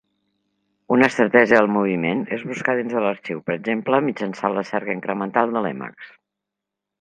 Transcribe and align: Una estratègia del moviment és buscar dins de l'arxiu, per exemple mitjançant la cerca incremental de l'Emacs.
Una 0.93 1.09
estratègia 1.11 1.59
del 1.59 1.67
moviment 1.75 2.23
és 2.37 2.45
buscar 2.53 2.75
dins 2.79 2.95
de 2.95 3.03
l'arxiu, 3.03 3.43
per 3.51 3.59
exemple 3.59 4.01
mitjançant 4.07 4.57
la 4.57 4.65
cerca 4.71 4.97
incremental 5.01 5.55
de 5.59 5.65
l'Emacs. 5.67 6.11